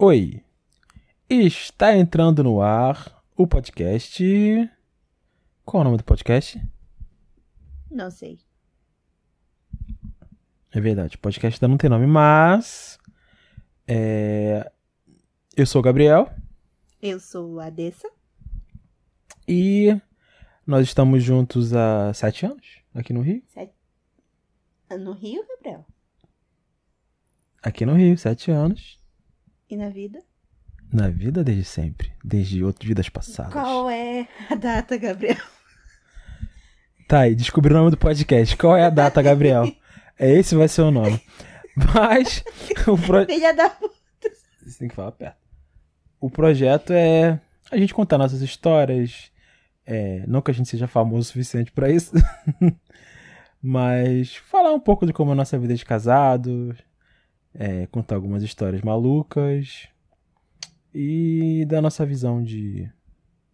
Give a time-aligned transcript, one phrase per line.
[0.00, 0.44] Oi,
[1.28, 4.22] está entrando no ar o podcast.
[5.64, 6.62] Qual é o nome do podcast?
[7.90, 8.38] Não sei.
[10.70, 12.96] É verdade, o podcast ainda não tem nome, mas.
[13.88, 14.70] É...
[15.56, 16.32] Eu sou o Gabriel
[17.02, 18.08] Eu sou a Dessa.
[19.48, 20.00] e
[20.64, 23.42] nós estamos juntos há sete anos aqui no Rio.
[23.48, 23.72] Sete...
[24.90, 25.84] No Rio, Gabriel?
[27.60, 28.96] Aqui no Rio, sete anos.
[29.70, 30.22] E na vida?
[30.90, 33.52] Na vida desde sempre, desde outras vidas passadas.
[33.52, 35.36] Qual é a data, Gabriel?
[37.06, 38.54] Tá aí, descobri o nome do podcast.
[38.54, 39.64] Qual é a data, Gabriel?
[40.20, 41.22] É esse vai ser o nome.
[41.94, 42.44] Mas
[42.88, 43.24] o pro...
[43.32, 43.94] Filha da puta.
[44.66, 45.38] Você tem que falar perto.
[46.20, 47.40] O projeto é
[47.70, 49.30] a gente contar nossas histórias.
[49.86, 52.12] É, não que a gente seja famoso o suficiente pra isso.
[53.62, 56.76] Mas falar um pouco de como é a nossa vida de casado.
[57.54, 59.88] É, contar algumas histórias malucas.
[60.94, 62.90] E da nossa visão de,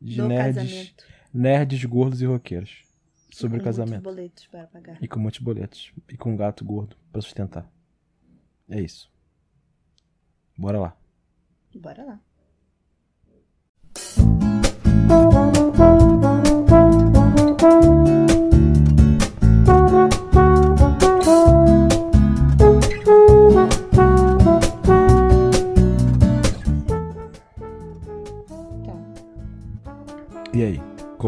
[0.01, 1.05] de Do nerds, casamento.
[1.33, 2.85] nerds, gordos e roqueiros.
[3.31, 4.03] Sobre Com casamento.
[4.05, 4.99] muitos boletos para pagar.
[5.03, 5.93] E com muitos boletos.
[6.09, 7.69] E com um gato gordo pra sustentar.
[8.71, 9.11] É isso.
[10.57, 10.97] Bora lá.
[11.75, 12.21] Bora lá.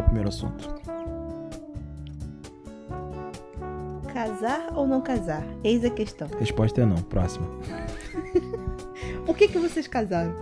[0.07, 0.75] Primeiro assunto?
[4.13, 5.45] Casar ou não casar?
[5.63, 6.29] Eis a questão.
[6.39, 6.97] Resposta é não.
[6.97, 7.47] Próxima.
[9.27, 10.33] O que que vocês casaram?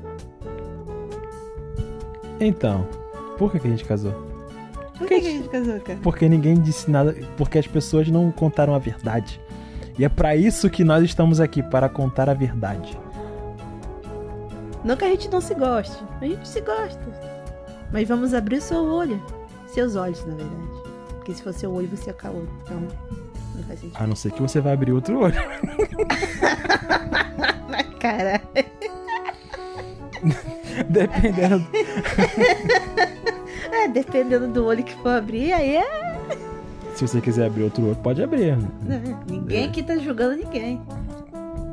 [2.38, 2.86] Então,
[3.38, 4.12] por que, que a gente casou?
[4.98, 5.98] Por que, que a gente casou, cara?
[6.02, 7.16] Porque ninguém disse nada.
[7.36, 9.40] Porque as pessoas não contaram a verdade.
[9.98, 12.98] E é pra isso que nós estamos aqui para contar a verdade.
[14.84, 16.04] Não que a gente não se goste.
[16.20, 17.00] A gente se gosta.
[17.90, 19.20] Mas vamos abrir o seu olho.
[19.74, 20.54] Seus olhos, na verdade.
[21.16, 22.48] Porque se for seu olho, você é o outro.
[22.62, 22.76] Então,
[23.56, 24.00] não faz sentido.
[24.00, 25.34] A não ser que você vai abrir outro olho.
[27.98, 28.40] Caralho.
[30.88, 31.66] Dependendo.
[33.72, 36.16] É, dependendo do olho que for abrir, aí é.
[36.94, 38.56] Se você quiser abrir outro olho, pode abrir.
[38.56, 38.68] né?
[39.28, 40.80] Ninguém aqui tá julgando ninguém.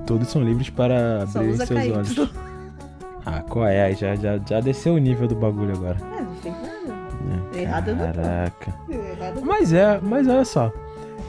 [0.07, 2.31] Todos são livres para Só abrir seus olhos.
[3.23, 3.93] Ah, qual é?
[3.93, 5.97] Já, já, já desceu o nível do bagulho agora.
[7.53, 8.05] É, não.
[8.05, 8.13] É.
[8.13, 8.73] Caraca.
[8.89, 9.41] Errado.
[9.43, 10.71] Mas é, mas olha só.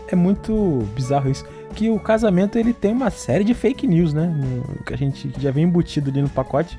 [0.08, 1.44] É muito bizarro isso.
[1.74, 4.26] Que o casamento ele tem uma série de fake news, né?
[4.26, 6.78] No- que a gente já vem embutido ali no pacote.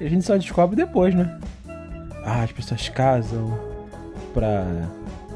[0.00, 1.38] E a gente só descobre depois, né?
[2.24, 3.58] Ah, as pessoas casam
[4.34, 4.64] pra.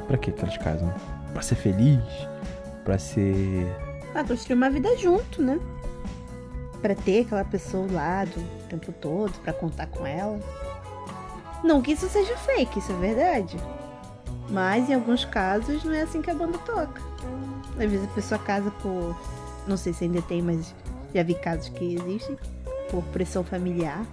[0.09, 0.93] Pra que que elas casam?
[1.33, 2.01] Pra ser feliz?
[2.85, 3.67] Pra ser.
[4.15, 5.59] Ah, construir uma vida junto, né?
[6.83, 10.41] Pra ter aquela pessoa ao lado o tempo todo, pra contar com ela.
[11.63, 13.57] Não que isso seja fake, isso é verdade.
[14.49, 17.01] Mas em alguns casos não é assim que a banda toca.
[17.73, 19.17] Às vezes a pessoa casa por.
[19.67, 20.75] Não sei se ainda tem, mas
[21.15, 22.37] já vi casos que existem.
[22.91, 24.05] Por pressão familiar.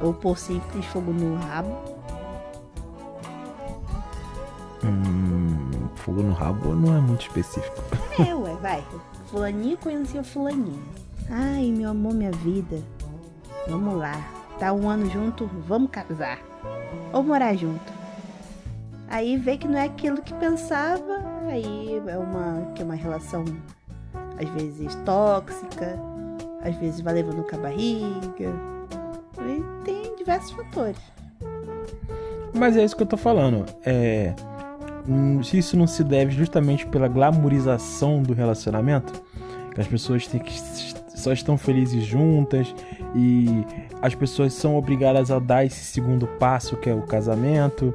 [0.00, 1.76] Ou por simples fogo no rabo.
[4.84, 5.88] Hum.
[5.96, 7.82] Fogo no rabo não é muito específico.
[8.18, 8.84] É, ué, vai.
[9.26, 10.82] Fulaninho conhecia fulaninho.
[11.28, 12.80] Ai, meu amor, minha vida.
[13.68, 14.37] Vamos lá.
[14.58, 16.38] Tá um ano junto, vamos casar.
[17.12, 17.92] Ou morar junto.
[19.08, 21.22] Aí vê que não é aquilo que pensava.
[21.46, 23.44] Aí é uma, que é uma relação,
[24.40, 25.98] às vezes, tóxica.
[26.62, 28.52] Às vezes vai levando com a barriga.
[29.40, 30.98] E tem diversos fatores.
[32.52, 33.64] Mas é isso que eu tô falando.
[33.86, 34.34] É.
[35.08, 39.12] hum, Se isso não se deve justamente pela glamorização do relacionamento,
[39.72, 40.52] que as pessoas têm que
[41.18, 42.74] só estão felizes juntas
[43.14, 43.64] e
[44.00, 47.94] as pessoas são obrigadas a dar esse segundo passo que é o casamento,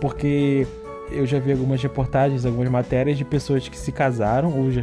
[0.00, 0.66] porque
[1.10, 4.82] eu já vi algumas reportagens, algumas matérias de pessoas que se casaram ou já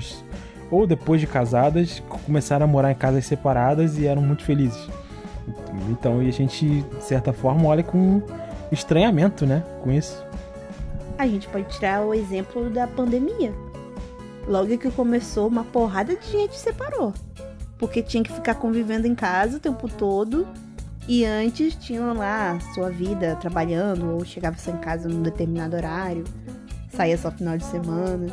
[0.72, 4.90] ou depois de casadas começaram a morar em casas separadas e eram muito felizes.
[5.90, 8.22] Então, e a gente, de certa forma, olha com
[8.72, 9.64] estranhamento, né?
[9.84, 10.26] Com isso.
[11.18, 13.54] A gente pode tirar o exemplo da pandemia.
[14.48, 17.14] Logo que começou, uma porrada de gente se separou.
[17.84, 20.48] Porque tinha que ficar convivendo em casa o tempo todo.
[21.06, 26.24] E antes tinham lá sua vida trabalhando, ou chegava só em casa num determinado horário,
[26.88, 28.28] saía só final de semana.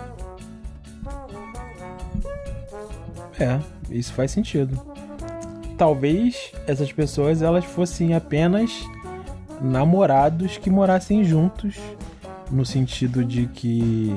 [3.40, 3.58] É,
[3.90, 4.80] isso faz sentido.
[5.76, 8.70] Talvez essas pessoas elas fossem apenas
[9.60, 11.74] namorados que morassem juntos,
[12.48, 14.14] no sentido de que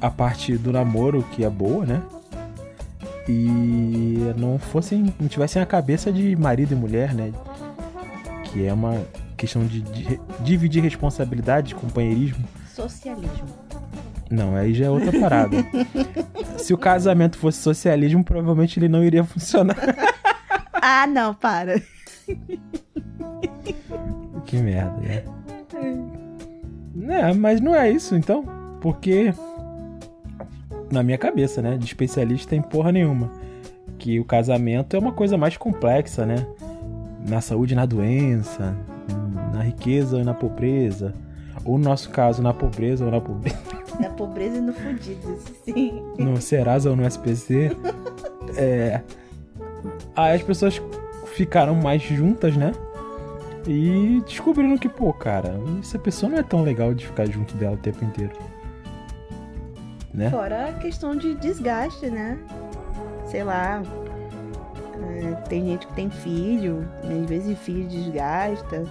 [0.00, 2.00] a parte do namoro, que é boa, né?
[3.28, 7.32] E não fossem, não tivessem a cabeça de marido e mulher, né?
[8.44, 9.04] Que é uma
[9.36, 12.48] questão de, de dividir responsabilidade, companheirismo.
[12.74, 13.46] Socialismo.
[14.30, 15.56] Não, aí já é outra parada.
[16.56, 19.76] Se o casamento fosse socialismo, provavelmente ele não iria funcionar.
[20.72, 21.80] ah, não, para.
[24.44, 25.24] que merda, né?
[27.08, 28.44] É, mas não é isso então,
[28.80, 29.32] porque
[30.90, 33.30] na minha cabeça, né, de especialista em porra nenhuma,
[33.98, 36.46] que o casamento é uma coisa mais complexa, né?
[37.28, 38.76] Na saúde e na doença,
[39.52, 41.14] na riqueza e na pobreza,
[41.64, 43.58] ou no nosso caso, na pobreza ou na pobreza.
[43.98, 46.00] Na pobreza e no fudido, sim.
[46.16, 47.76] No Serasa ou no SPC.
[48.56, 49.00] é.
[50.14, 50.80] Aí as pessoas
[51.34, 52.70] ficaram mais juntas, né?
[53.66, 57.74] E descobriram que, pô, cara, essa pessoa não é tão legal de ficar junto dela
[57.74, 58.32] o tempo inteiro.
[60.12, 60.30] Né?
[60.30, 62.38] Fora a questão de desgaste, né?
[63.26, 63.82] Sei lá.
[65.00, 68.84] É, tem gente que tem filho, às vezes filho desgasta.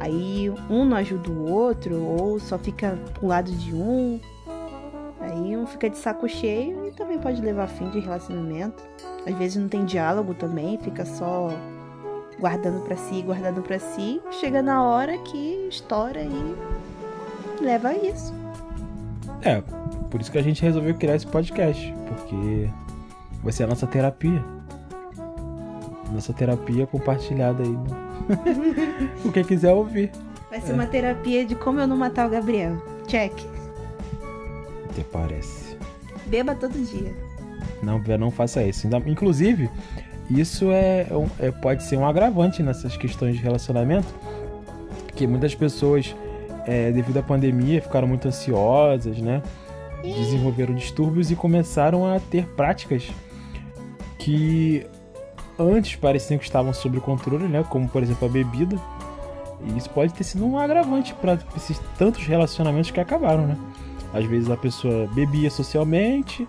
[0.00, 4.20] Aí um não ajuda o outro, ou só fica pro lado de um.
[5.20, 8.82] Aí um fica de saco cheio e também pode levar a fim de relacionamento.
[9.26, 11.48] Às vezes não tem diálogo também, fica só
[12.38, 16.56] guardando para si, guardando para si, chega na hora que estoura e
[17.62, 18.34] leva a isso.
[19.42, 19.62] É,
[20.14, 22.70] por isso que a gente resolveu criar esse podcast, porque
[23.42, 24.44] vai ser a nossa terapia.
[26.12, 27.68] Nossa terapia compartilhada aí.
[27.68, 29.08] Né?
[29.26, 30.12] o que quiser ouvir.
[30.48, 30.74] Vai ser é.
[30.74, 32.80] uma terapia de como eu não matar o Gabriel.
[33.08, 33.32] Check.
[34.88, 35.76] Até parece.
[36.26, 37.12] Beba todo dia.
[37.82, 38.88] Não, não faça isso.
[39.08, 39.68] Inclusive,
[40.30, 41.08] isso é,
[41.40, 44.14] é, pode ser um agravante nessas questões de relacionamento,
[45.16, 46.14] que muitas pessoas,
[46.66, 49.42] é, devido à pandemia, ficaram muito ansiosas, né?
[50.12, 53.10] Desenvolveram distúrbios e começaram a ter práticas
[54.18, 54.86] que
[55.58, 57.64] antes pareciam que estavam sob controle, né?
[57.68, 58.76] Como por exemplo a bebida.
[59.66, 63.56] E isso pode ter sido um agravante para esses tantos relacionamentos que acabaram, né?
[64.12, 66.46] Às vezes a pessoa bebia socialmente,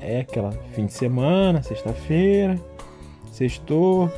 [0.00, 2.60] é aquela fim de semana, sexta-feira,
[3.30, 4.10] sextou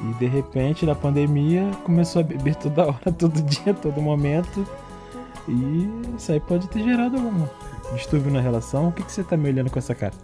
[0.00, 4.66] e de repente na pandemia começou a beber toda hora, todo dia, todo momento.
[5.48, 7.46] E isso aí pode ter gerado algum
[7.94, 8.88] distúrbio na relação.
[8.88, 10.14] O que, que você tá me olhando com essa cara?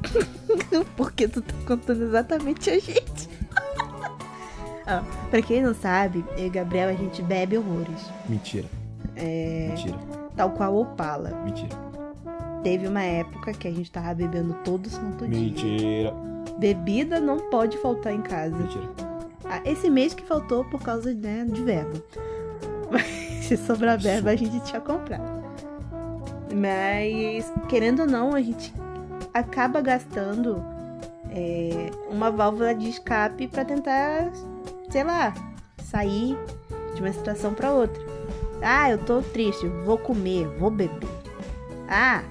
[0.97, 3.29] Porque tu tá contando exatamente a gente.
[4.87, 8.11] ah, pra quem não sabe, eu e Gabriel a gente bebe horrores.
[8.29, 8.67] Mentira.
[9.17, 9.69] É...
[9.70, 9.99] Mentira.
[10.37, 11.31] Tal qual Opala.
[11.44, 11.76] Mentira.
[12.62, 15.41] Teve uma época que a gente tava bebendo todo santo dia.
[15.41, 16.15] Mentira.
[16.59, 18.56] Bebida não pode faltar em casa.
[18.56, 18.88] Mentira.
[19.44, 22.03] Ah, esse mês que faltou por causa né, de verba.
[22.91, 25.38] Mas se sobrar verba, a gente tinha comprado.
[26.54, 28.72] Mas, querendo ou não, a gente
[29.32, 30.64] acaba gastando
[31.30, 34.30] é, uma válvula de escape para tentar,
[34.90, 35.34] sei lá,
[35.82, 36.36] sair
[36.94, 38.02] de uma situação para outra.
[38.62, 41.08] Ah, eu tô triste, vou comer, vou beber.
[41.88, 42.22] Ah,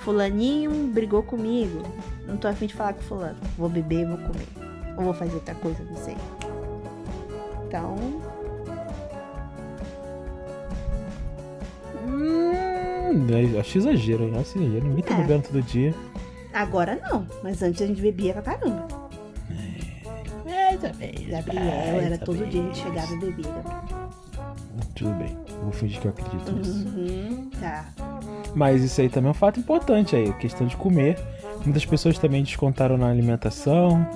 [0.00, 1.82] fulaninho brigou comigo,
[2.26, 3.38] não tô afim de falar com fulano.
[3.56, 4.48] Vou beber, vou comer.
[4.96, 6.16] Ou vou fazer outra coisa, não sei.
[7.66, 8.33] Então.
[13.60, 14.32] Acho exagero, hein?
[14.38, 14.86] Acho exagero.
[14.86, 15.16] Ninguém tá é.
[15.18, 15.94] bebendo todo dia.
[16.52, 18.86] Agora não, mas antes a gente bebia pra caramba.
[20.46, 21.12] É, também.
[21.28, 23.64] Gabriel é, era todo dia a gente chegava e bebia.
[24.94, 26.88] Tudo bem, vou fingir que eu acredito nisso.
[26.88, 27.86] Uhum, tá.
[28.54, 31.18] Mas isso aí também é um fato importante aí, questão de comer.
[31.64, 34.06] Muitas pessoas também descontaram na alimentação,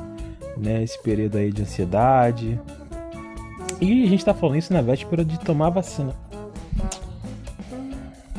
[0.56, 0.82] né?
[0.82, 2.60] Esse período aí de ansiedade.
[3.80, 6.14] E a gente tá falando isso na véspera de tomar a vacina.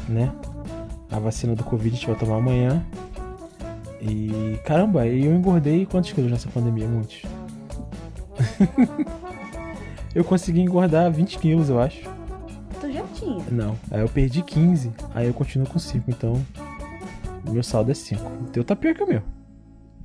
[0.07, 0.31] Né?
[1.11, 2.85] A vacina do Covid a gente vai tomar amanhã.
[4.01, 6.87] E caramba, eu engordei quantos quilos nessa pandemia?
[6.87, 7.23] Muitos.
[10.15, 12.03] eu consegui engordar 20 quilos, eu acho.
[12.79, 13.43] Tu já tinha?
[13.51, 14.91] Não, aí eu perdi 15.
[15.13, 16.41] Aí eu continuo com 5, então
[17.51, 18.21] meu saldo é 5.
[18.21, 19.21] O teu tá pior que o meu.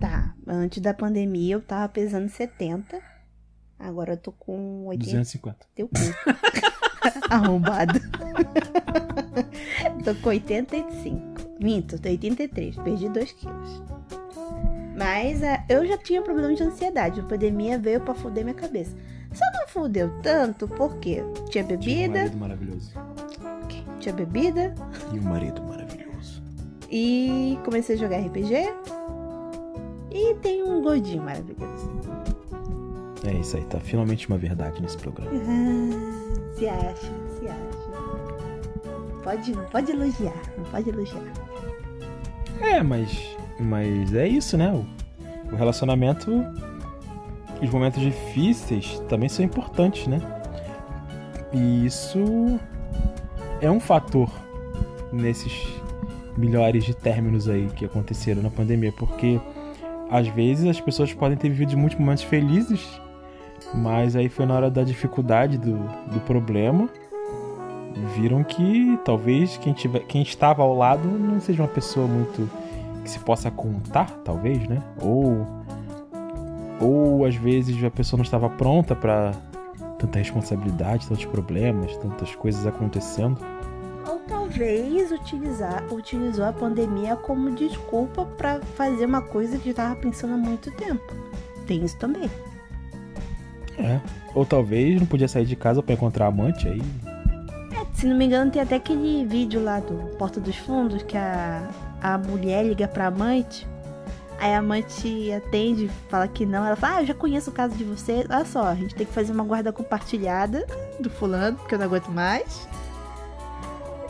[0.01, 0.35] Tá.
[0.47, 3.01] Antes da pandemia eu tava pesando 70.
[3.79, 5.05] Agora eu tô com 80.
[5.05, 5.67] 250.
[5.75, 5.95] Teu cu.
[7.31, 8.01] Arrombado.
[10.05, 11.23] Tô com 85.
[11.61, 12.77] Minto, tô 83.
[12.77, 13.83] Perdi 2 quilos.
[14.97, 17.21] Mas é, eu já tinha problema de ansiedade.
[17.21, 18.95] A pandemia veio pra fuder minha cabeça.
[19.33, 22.29] Só não fudeu tanto porque tinha bebida.
[22.29, 22.93] Tinha um marido maravilhoso.
[23.99, 24.75] Tinha bebida.
[25.13, 26.43] E um marido maravilhoso.
[26.91, 28.73] E comecei a jogar RPG.
[30.13, 31.91] E tem um gordinho maravilhoso.
[33.27, 35.33] É isso aí, tá finalmente uma verdade nesse programa.
[36.57, 37.84] se acha, se acha.
[39.25, 41.25] Pode, pode elogiar, não pode elogiar.
[42.61, 43.35] É, mas.
[43.59, 44.73] Mas é isso, né?
[45.53, 46.31] o relacionamento,
[47.63, 50.21] os momentos difíceis também são importantes, né?
[51.53, 52.59] E isso
[53.61, 54.29] é um fator
[55.13, 55.67] nesses
[56.37, 59.41] milhares de términos aí que aconteceram na pandemia, porque
[60.11, 63.01] às vezes as pessoas podem ter vivido muitos momentos felizes,
[63.73, 65.77] mas aí foi na hora da dificuldade do,
[66.13, 66.89] do problema,
[68.15, 72.51] viram que talvez quem, tiver, quem estava ao lado não seja uma pessoa muito
[73.03, 74.83] que se possa contar, talvez, né?
[75.01, 75.47] Ou
[76.81, 79.31] ou às vezes a pessoa não estava pronta para
[79.99, 83.39] tanta responsabilidade, tantos problemas, tantas coisas acontecendo
[84.55, 90.37] talvez utilizar, utilizou a pandemia como desculpa para fazer uma coisa que estava pensando há
[90.37, 91.03] muito tempo.
[91.67, 92.31] Tem isso também.
[93.79, 94.01] É.
[94.35, 96.83] Ou talvez não podia sair de casa para encontrar amante aí.
[97.95, 101.69] Se não me engano, tem até aquele vídeo lá do Porta dos Fundos que a,
[102.03, 103.67] a mulher liga pra amante.
[104.39, 106.67] Aí a amante atende, fala que não.
[106.67, 108.27] Ela fala: Ah, eu já conheço o caso de você.
[108.29, 110.67] Olha só, a gente tem que fazer uma guarda compartilhada
[110.99, 112.69] do fulano, porque eu não aguento mais.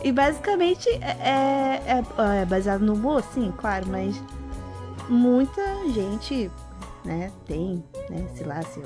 [0.03, 4.21] E basicamente é, é, é, é baseado no humor, sim, claro, mas
[5.09, 6.51] muita gente,
[7.03, 8.83] né, tem, né, sei lá, seu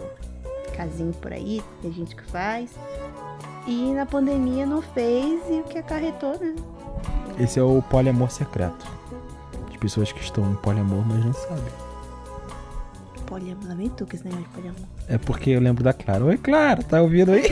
[0.77, 2.69] casinho por aí, tem gente que faz.
[3.69, 6.55] E na pandemia não fez e o que acarretou, né?
[7.39, 8.87] Esse é o poliamor secreto.
[9.69, 11.71] De pessoas que estão em poliamor, mas não sabem.
[13.27, 14.81] Poliamor, vem tu que esse negócio de poliamor.
[15.07, 16.25] É porque eu lembro da Clara.
[16.25, 17.43] Oi, Clara, tá ouvindo aí?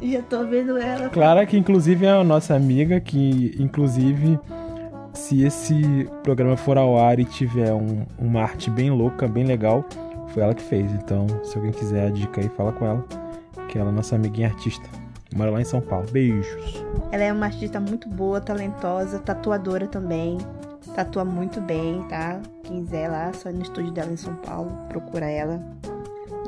[0.00, 1.10] Já tô vendo ela.
[1.10, 4.40] Clara, que inclusive é a nossa amiga, que inclusive,
[5.12, 9.84] se esse programa for ao ar e tiver um, uma arte bem louca, bem legal,
[10.28, 10.90] foi ela que fez.
[10.94, 13.04] Então, se alguém quiser a dica aí, fala com ela,
[13.80, 14.88] é nossa amiguinha artista.
[15.34, 16.06] Mora lá em São Paulo.
[16.10, 16.84] Beijos.
[17.12, 20.38] Ela é uma artista muito boa, talentosa, tatuadora também.
[20.94, 22.40] Tatua muito bem, tá?
[22.64, 25.60] Quem quiser lá, só no estúdio dela em São Paulo, procura ela.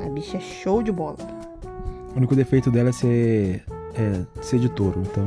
[0.03, 1.17] A bicha é show de bola.
[2.13, 3.63] O único defeito dela é ser,
[3.95, 5.25] é, ser de touro, então.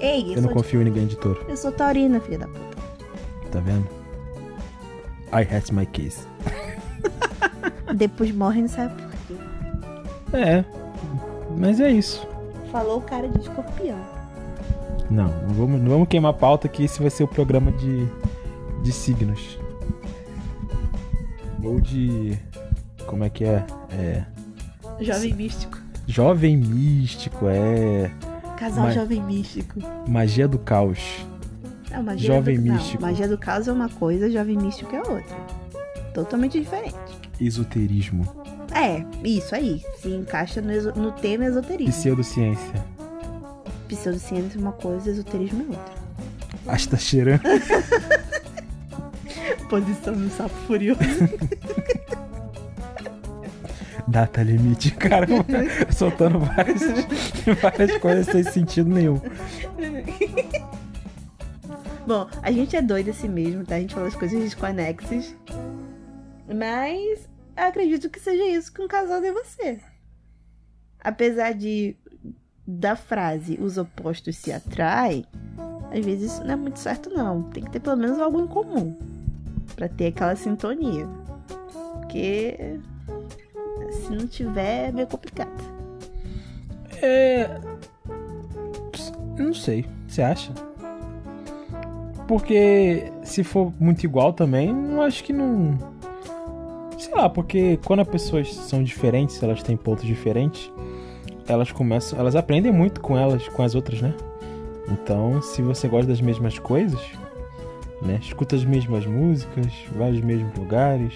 [0.00, 0.86] Ei, eu, eu não confio de...
[0.86, 1.44] em ninguém de touro.
[1.48, 2.76] Eu sou taurina, filha da puta.
[3.52, 3.86] Tá vendo?
[5.32, 6.26] I had my case.
[7.94, 9.34] Depois morre, não sabe por quê.
[10.32, 10.64] É,
[11.60, 12.26] mas é isso.
[12.72, 13.98] Falou o cara de escorpião.
[15.10, 18.06] Não, não vamos, não vamos queimar a pauta que esse vai ser o programa de,
[18.82, 19.58] de signos.
[21.62, 22.38] Ou de.
[23.06, 23.64] Como é que é?
[23.92, 24.24] É.
[25.00, 25.78] Jovem místico.
[26.06, 28.10] Jovem místico, é.
[28.56, 28.92] Casal Ma...
[28.92, 29.80] jovem místico.
[30.08, 31.26] Magia do caos.
[31.90, 32.72] Não, magia jovem do...
[32.72, 33.02] místico.
[33.02, 35.36] Não, magia do caos é uma coisa, jovem místico é outra.
[36.14, 36.96] Totalmente diferente.
[37.38, 38.39] Esoterismo.
[38.72, 39.82] É, isso aí.
[40.00, 41.92] Se encaixa no, no tema esoterismo.
[41.92, 42.84] Pseudociência.
[43.88, 45.94] Pseudociência é uma coisa, esoterismo é outra.
[46.66, 47.42] Acho que tá cheirando.
[49.68, 51.00] Posição do sapo furioso.
[54.10, 55.26] data limite, cara,
[55.96, 56.82] soltando várias,
[57.62, 59.20] várias coisas sem sentido nenhum.
[62.06, 63.76] Bom, a gente é doido assim mesmo, tá?
[63.76, 65.34] A gente fala as coisas desconexas.
[66.52, 67.28] Mas
[67.68, 69.80] acredito que seja isso que um casal deve ser.
[71.00, 71.96] Apesar de
[72.66, 75.24] da frase os opostos se atraem,
[75.92, 77.42] às vezes isso não é muito certo não.
[77.44, 78.96] Tem que ter pelo menos algo em comum
[79.74, 81.08] para ter aquela sintonia.
[81.94, 82.78] Porque
[83.90, 85.50] se não tiver, é meio complicado.
[87.02, 87.48] É.
[89.38, 89.86] Não sei.
[90.06, 90.52] Você acha?
[92.28, 95.78] Porque se for muito igual também, não acho que não.
[97.00, 100.70] Sei lá, porque quando as pessoas são diferentes, elas têm pontos diferentes,
[101.48, 102.18] elas começam.
[102.18, 104.14] Elas aprendem muito com elas, com as outras, né?
[104.86, 107.00] Então, se você gosta das mesmas coisas,
[108.02, 108.18] né?
[108.20, 109.66] Escuta as mesmas músicas,
[109.96, 111.14] vai aos mesmos lugares,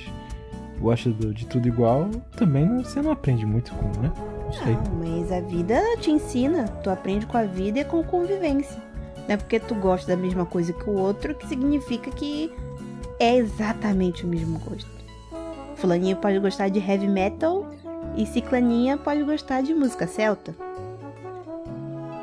[0.80, 4.10] gosta de tudo igual, também você não aprende muito com, né?
[4.46, 4.72] Não sei.
[4.72, 6.64] Não, mas a vida te ensina.
[6.82, 8.82] Tu aprende com a vida e com convivência.
[9.28, 12.50] Não é porque tu gosta da mesma coisa que o outro que significa que
[13.20, 14.93] é exatamente o mesmo gosto.
[15.84, 17.66] Fulaninho pode gostar de heavy metal
[18.16, 20.54] e ciclaninha pode gostar de música celta.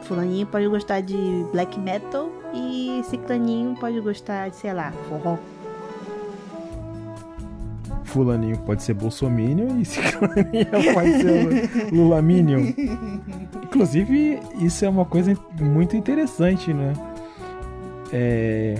[0.01, 5.38] Fulaninho pode gostar de black metal e ciclaninho pode gostar de, sei lá, forró
[8.03, 12.74] fulaninho pode ser bolsominion e ciclaninho pode ser lulaminion.
[13.63, 16.94] Inclusive, isso é uma coisa muito interessante, né?
[18.12, 18.75] É...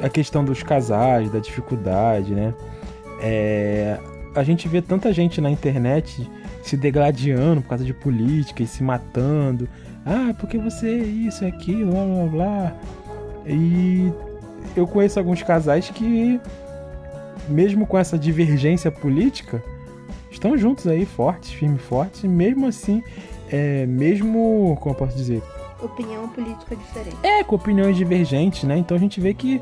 [0.00, 2.54] A questão dos casais, da dificuldade, né?
[3.22, 3.98] É...
[4.34, 6.28] A gente vê tanta gente na internet
[6.62, 9.68] se degladiando por causa de política e se matando.
[10.04, 12.76] Ah, porque você é isso, é aquilo, blá blá blá.
[13.46, 14.12] E
[14.74, 16.40] eu conheço alguns casais que
[17.48, 19.62] mesmo com essa divergência política,
[20.30, 23.02] estão juntos aí, fortes, firmes e fortes, e mesmo assim,
[23.50, 25.42] é, mesmo, como eu posso dizer,
[25.80, 27.16] Opinião política diferente.
[27.24, 28.78] é, com opiniões divergentes, né?
[28.78, 29.60] Então a gente vê que,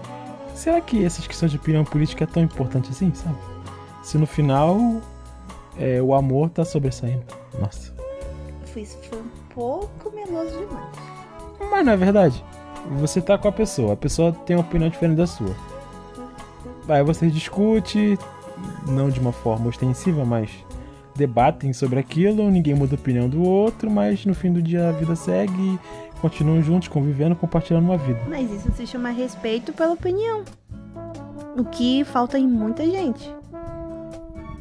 [0.55, 3.37] será que essas questões de opinião política é tão importante assim, sabe?
[4.11, 5.01] Se no final
[5.79, 7.23] é, o amor tá sobressaindo.
[7.61, 7.95] Nossa.
[8.65, 10.97] Foi, isso foi um pouco meloso demais.
[11.71, 12.45] Mas não é verdade.
[12.99, 15.55] Você tá com a pessoa, a pessoa tem uma opinião diferente da sua.
[16.89, 18.19] Aí você discute,
[18.85, 20.51] não de uma forma ostensiva, mas
[21.15, 24.93] debatem sobre aquilo, ninguém muda a opinião do outro, mas no fim do dia a
[24.93, 25.79] vida segue e
[26.21, 28.21] continuam juntos, convivendo, compartilhando uma vida.
[28.29, 30.43] Mas isso se chama respeito pela opinião.
[31.57, 33.39] O que falta em muita gente.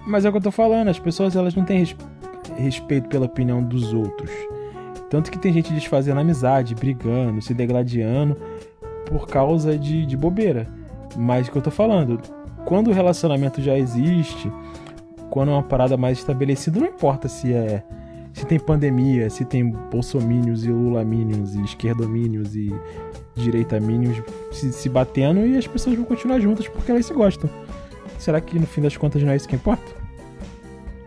[0.08, 1.96] Mas é o que eu tô falando, as pessoas elas não têm res-
[2.58, 4.30] respeito pela opinião dos outros.
[5.10, 8.36] Tanto que tem gente desfazendo amizade, brigando, se degladiando
[9.06, 10.68] por causa de, de bobeira.
[11.18, 12.20] Mas o que eu tô falando,
[12.66, 14.52] quando o relacionamento já existe,
[15.30, 17.84] quando é uma parada mais estabelecida, não importa se é.
[18.32, 22.72] Se tem pandemia, se tem bolsomínios e lulamínios e esquerdomínios e
[23.36, 27.50] direitamínios se, se batendo e as pessoas vão continuar juntas porque elas se gostam.
[28.20, 29.96] Será que no fim das contas não é isso que importa?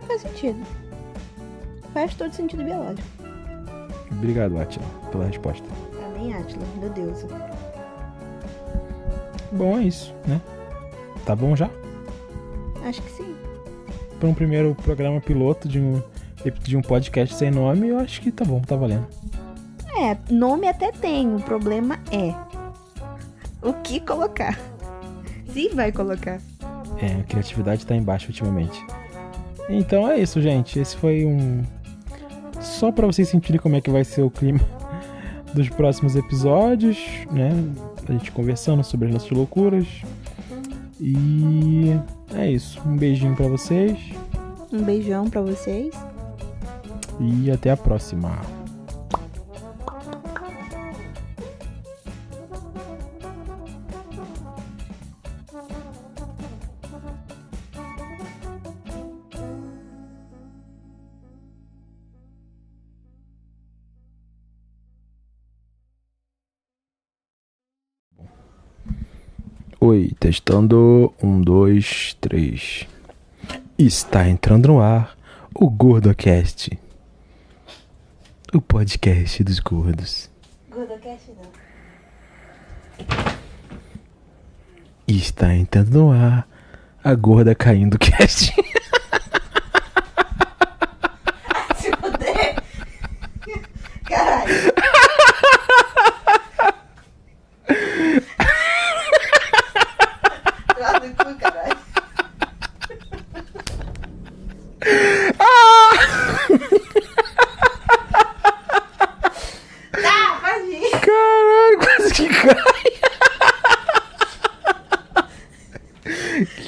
[0.08, 0.60] Faz sentido.
[1.92, 3.06] Faz todo sentido biológico.
[4.10, 5.66] Obrigado, Atila, pela resposta.
[6.06, 6.64] Amém, Atila.
[6.80, 7.24] Meu Deus.
[9.52, 10.40] Bom, é isso, né?
[11.26, 11.68] Tá bom já?
[12.84, 13.36] Acho que sim.
[14.18, 16.02] Para um primeiro programa piloto de um,
[16.62, 19.06] de um podcast sem nome, eu acho que tá bom, tá valendo.
[19.96, 21.34] É, nome até tem.
[21.34, 22.34] O problema é
[23.60, 24.58] o que colocar.
[25.52, 26.40] Se vai colocar.
[27.02, 28.80] É, a criatividade tá embaixo ultimamente.
[29.68, 30.78] Então é isso, gente.
[30.78, 31.62] Esse foi um.
[32.60, 34.60] Só para vocês sentirem como é que vai ser o clima
[35.52, 36.98] dos próximos episódios,
[37.30, 37.50] né?
[38.08, 39.86] A gente conversando sobre as nossas loucuras.
[41.00, 41.98] E
[42.36, 42.80] é isso.
[42.86, 43.98] Um beijinho para vocês
[44.72, 45.92] Um beijão pra vocês.
[47.18, 48.40] e até a próxima.
[69.84, 71.12] Oi, testando.
[71.20, 72.86] Um, dois, três.
[73.76, 75.16] Está entrando no ar
[75.52, 76.78] o GordoCast.
[78.54, 80.30] O podcast dos gordos.
[80.70, 81.50] Gordocast não.
[85.08, 86.46] Está entrando no ar
[87.02, 88.54] a gorda caindo cast.
[91.76, 92.62] Se puder.
[94.04, 94.72] Caralho.
[100.78, 101.76] Lá no cu, caralho.
[109.90, 110.90] Tá, pode ir.
[111.00, 112.92] Caralho, quase que cai.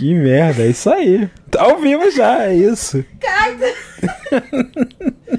[0.05, 1.31] Que merda, é isso aí.
[1.51, 3.03] Tá ao vivo já, é isso.
[3.19, 3.57] Cai.